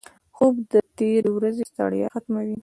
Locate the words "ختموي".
2.13-2.55